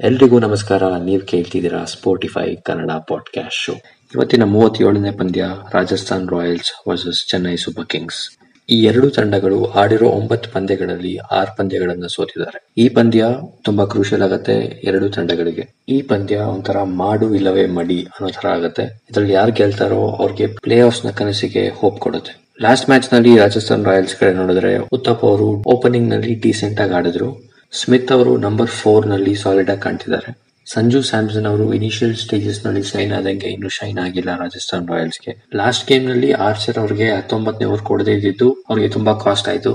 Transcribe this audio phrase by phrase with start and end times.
[0.00, 0.82] ಎಲ್ರಿಗೂ ನಮಸ್ಕಾರ.
[1.04, 3.72] ನೀವು ಕೇಳ್ತಿದ್ದೀರಾ ಸ್ಪೋಟಿಫೈ ಕನ್ನಡ ಪಾಡ್ಕಾಸ್ಟ್ ಶೋ
[4.14, 8.38] ಇವತ್ತಿನ ಮೂವತ್ತೇಳನೇ ಪಂದ್ಯ Rajasthan Royals versus Chennai Super Kings.
[8.70, 12.72] ಈ ಎರಡು ತಂಡಗಳು ಆಡಿರೋ ಒಂಬತ್ತು ಪಂದ್ಯಗಳಲ್ಲಿ ಆರು ಪಂದ್ಯಗಳನ್ನ ಸೋತಿದ್ದಾರೆ.
[12.78, 13.26] ಈ ಪಂದ್ಯ
[13.64, 15.68] ತುಂಬಾ ಕ್ರೂಷಿಯಲ್ ಆಗತ್ತೆ ಎರಡು ತಂಡಗಳಿಗೆ.
[15.88, 18.82] ಈ ಪಂದ್ಯ ಒಂಥರ ಮಾಡು ಇಲ್ಲವೇ ಮಡಿ ಅನ್ನೋ ತರ ಆಗತ್ತೆ.
[18.82, 22.54] ಇದ್ರಲ್ಲಿ ಯಾರು ಗೆಲ್ತಾರೋ ಅವ್ರಿಗೆ ಪ್ಲೇ ಆಫ್ಸ್ನ ಕನಸಿಗೆ ಹೋಪ್ ಕೊಡುತ್ತೆ.
[22.62, 27.53] ಲಾಸ್ಟ್ ಮ್ಯಾಚ್ನಲ್ಲಿ ರಾಜಸ್ಥಾನ್ ರಾಯಲ್ಸ್ ಕಡೆ ನೋಡಿದ್ರೆ ಉತ್ತಪ್ಪ ಅವರು ಓಪನಿಂಗ್ನಲ್ಲಿ ಡೀಸೆಂಟ್ ಆಗಿ ಆಡಿದ್ರು.
[27.80, 30.30] ಸ್ಮಿತ್ ಅವರು ನಂಬರ್ ಫೋರ್ನಲ್ಲಿ ಸಾಲಿಡ್ ಆಗಿ ಕಾಣ್ತಿದ್ದಾರೆ.
[30.66, 35.32] ಸಂಜು ಸ್ಯಾಮ್ಸನ್ ಅವರು ಇನಿಷಿಯಲ್ ಸ್ಟೇಜಸ್ನಲ್ಲಿ ಶೈನ್ ಆದಂಗೆ ಇನ್ನು ಶೈನ್ ಆಗಿಲ್ಲ ರಾಜಸ್ಥಾನ್ ರಾಯಲ್ಸ್ಗೆ.
[35.60, 39.72] ಲಾಸ್ಟ್ ಗೇಮ್ನಲ್ಲಿ ಆರ್ಚರ್ ಅವರಿಗೆ ಹತ್ತೊಂಬತ್ತನೇ ಓವರ್ ಕೊಡದೇ ಇದ್ದಿದ್ದು ಅವರಿಗೆ ತುಂಬಾ ಕಾಸ್ಟ್ ಆಯ್ತು.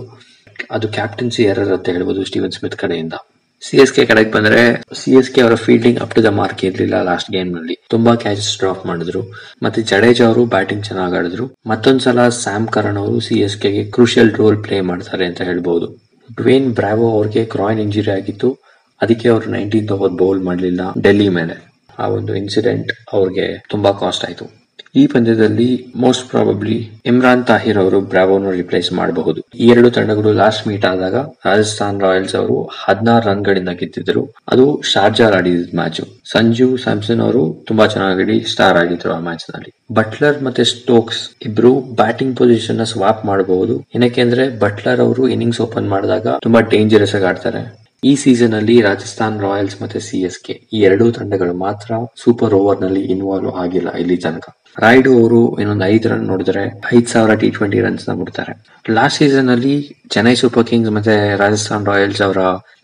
[0.72, 3.13] ಅದು ಕ್ಯಾಪ್ಟನ್ಸಿ ಎರರ್ ಅಂತ ಹೇಳ್ಬೋದು ಸ್ಟೀವನ್ ಸ್ಮಿತ್ ಕಡೆಯಿಂದ.
[3.62, 7.02] ಸಿ ಎಸ್ ಕೆ ಕಡೆಗೆ ಬಂದ್ರೆ ಸಿ ಎಸ್ ಕೆ ಅವರ fielding up to the mark ಇರ್ಲಿಲ್ಲ
[7.02, 7.75] ಲಾಸ್ಟ್ ಗೇಮ್ನಲ್ಲಿ.
[7.89, 9.22] ತುಂಬಾ ಕ್ಯಾಚಸ್ ಡ್ರಾಪ್ ಮಾಡಿದ್ರು.
[9.63, 11.47] ಮತ್ತೆ ಜಡೇಜಾ ಅವರು ಬ್ಯಾಟಿಂಗ್ ಚೆನ್ನಾಗಿ ಆಡಿದ್ರು.
[11.67, 17.11] ಮತ್ತೊಂದ್ಸಲ ಸ್ಯಾಮ್ ಕರಣ್ ಅವರು ಸಿ ಎಸ್ ಕೆಗೆ ಕ್ರೂಷಿಯಲ್ ರೋಲ್ ಪ್ಲೇ ಮಾಡ್ತಾರೆ ಅಂತ ಹೇಳ್ಬಹುದು ಡ್ವೇನ್ ಬ್ರಾವೋ
[17.11, 18.57] ಅವ್ರಿಗೆ ಕ್ರಾಯಿನ್ ಇಂಜುರಿ ಆಗಿತ್ತು.
[19.02, 21.69] ಅದಕ್ಕೆ ಅವರು ನೈನ್ಟೀನ್ತ್ ಓವರ್ ಬೌಲ್ ಮಾಡಲಿಲ್ಲ ಡೆಲ್ಲಿ ಮೇಲೆ.
[21.99, 24.58] ಆ ಒಂದು ಇನ್ಸಿಡೆಂಟ್ ಅವ್ರಿಗೆ ತುಂಬಾ ಕಾಸ್ಟ್ ಆಯ್ತು.
[24.95, 29.42] ಈ ಪಂದ್ಯದಲ್ಲಿ ಮೋಸ್ಟ್ ಪ್ರಾಬಬ್ಲಿ ಇಮ್ರಾನ್ ತಾಹಿರ್ ಅವರು ಬ್ರಾವೋನ ರಿಪ್ಲೇಸ್ ಮಾಡಬಹುದು.
[29.56, 31.16] ಈ ಎರಡು ತಂಡಗಳು ಲಾಸ್ಟ್ ಮೀಟ್ ಆದಾಗ
[31.48, 36.02] ರಾಜಸ್ಥಾನ್ ರಾಯಲ್ಸ್ ಅವರು ಹದಿನಾರು ರನ್ ಗಳಿಂದ ಗೆದ್ದಿದ್ರು ಅದು ಶಾರ್ಜಾರ್ ಆಡಿದ ಮ್ಯಾಚ್
[36.34, 39.72] ಸಂಜು ಸ್ಯಾಮ್ಸನ್ ಅವರು ತುಂಬಾ ಚೆನ್ನಾಗಿ ಸ್ಟಾರ್ ಆಗಿದ್ರು ಆ ಮ್ಯಾಚ್ನಲ್ಲಿ.
[39.94, 43.86] ಬಟ್ಲರ್ ಮತ್ತೆ ಸ್ಟೋಕ್ಸ್ ಇಬ್ರು ಬ್ಯಾಟಿಂಗ್ ಪೊಸಿಷನ್ನ ಸ್ವಾಪ್ ಮಾಡಬಹುದು.
[43.95, 47.64] ಏನಕ್ಕೆ ಬಟ್ಲರ್ ಅವರು ಇನ್ನಿಂಗ್ಸ್ ಓಪನ್ ಮಾಡಿದಾಗ ತುಂಬಾ ಡೇಂಜರಸ್ ಆಗಿ ಆಡ್ತಾರೆ.
[48.04, 53.02] ಈ ಸೀಸನ್ ಅಲ್ಲಿ ರಾಜಸ್ಥಾನ್ ರಾಯಲ್ಸ್ ಮತ್ತೆ ಸಿ ಎಸ್ ಕೆ ಈ ಎರಡೂ ತಂಡಗಳು ಮಾತ್ರ ಸೂಪರ್ ಓವರ್ನಲ್ಲಿ
[53.16, 54.45] ಇನ್ವಾಲ್ವ್ ಆಗಿಲ್ಲ ಇಲ್ಲಿ ತನಕ.
[54.84, 56.64] ರಾಯ್ಡು ಅವರು ಇನ್ನೊಂದು ಐದು ರನ್ ನೋಡಿದ್ರೆ
[56.95, 58.53] ಐದ್ ಸಾವಿರ ಟಿ ಟ್ವೆಂಟಿ ರನ್ಸ್ನ ಬಿಡ್ತಾರೆ.
[58.98, 59.73] ಲಾಸ್ಟ್ ಸೀಸನ್ ಅಲ್ಲಿ
[60.14, 62.42] ಚೆನ್ನೈ ಸೂಪರ್ ಕಿಂಗ್ಸ್ ಮತ್ತೆ ರಾಜಸ್ಥಾನ್ ರಾಯಲ್ಸ್ ಅವರ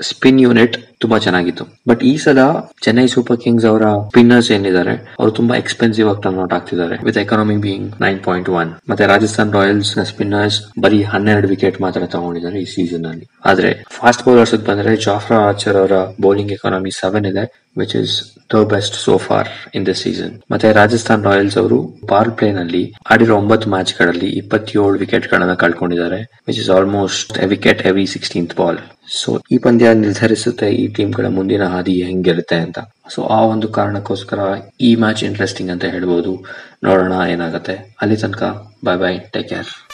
[0.09, 1.63] ಸ್ಪಿನ್ ಯೂನಿಟ್ ತುಂಬಾ ಚೆನ್ನಾಗಿತ್ತು.
[1.89, 2.39] ಬಟ್ ಈ ಸಲ
[2.85, 7.57] ಚೆನ್ನೈ ಸೂಪರ್ ಕಿಂಗ್ಸ್ ಅವರ ಸ್ಪಿನ್ನರ್ಸ್ ಏನಿದ್ದಾರೆ, ಅವರು ತುಂಬಾ ಎಕ್ಸ್ಪೆನ್ಸಿವ್ ಆಗಿ ಟರ್ನ್ ಔಟ್ ಆಗ್ತಿದ್ದಾರೆ with economy
[7.65, 13.05] being nine point one ಮತ್ತೆ ರಾಜಸ್ಥಾನ್ ರಾಯಲ್ಸ್ನ ಸ್ಪಿನ್ನರ್ಸ್ ಬರೀ ಹನ್ನೆರಡು ವಿಕೆಟ್ ಮಾತ್ರ ತಗೊಂಡಿದ್ದಾರೆ ಈ ಸೀಸನ್
[13.11, 13.27] ಅಲ್ಲಿ.
[13.51, 17.45] ಆದ್ರೆ ಫಾಸ್ಟ್ ಬೌಲರ್ಸ್ ಬಂದ್ರೆ ಜಾಫ್ರಾ ಆರ್ಚರ್ ಅವರ ಬೌಲಿಂಗ್ ಎಕಾನಮಿ ಸೆವೆನ್ ಇದೆ.
[17.77, 18.15] Which is
[18.53, 23.37] the best so far in the season ಮತ್ತೆ ರಾಜಸ್ಥಾನ್ ರಾಯಲ್ಸ್ ಅವರು ಬಾಲ್ ಪ್ಲೇ ನಲ್ಲಿ ಆಡಿರೋ
[23.37, 29.57] ಒಂಬತ್ತು ಮ್ಯಾಚ್ಗಳಲ್ಲಿ ಇಪ್ಪತ್ತೇಳು ವಿಕೆಟ್ ಗಳನ್ನ ಕಳ್ಕೊಂಡಿದ್ದಾರೆ which is almost wicket every sixteenth ball so ಈ
[29.57, 32.79] ಪಂದ್ಯ ನಿರ್ಧರಿಸುತ್ತೆ ಈ ಟೀಮ್ಗಳ ಮುಂದಿನ ಹಾದಿ ಹೆಂಗಿರುತ್ತೆ ಅಂತ.
[33.09, 34.39] ಸೊ ಆ ಒಂದು ಕಾರಣಕ್ಕೋಸ್ಕರ
[34.81, 36.45] ಈ ಮ್ಯಾಚ್ ಇಂಟ್ರೆಸ್ಟಿಂಗ್ ಅಂತ ಹೇಳ್ಬೋದು.
[36.83, 37.95] ನೋಡೋಣ ಏನಾಗುತ್ತೆ.
[38.01, 38.43] ಅಲ್ಲಿ ತನಕ
[38.85, 39.84] ಬಾಯ್ ಬಾಯ್ ಟೇಕ್ ಕೇರ್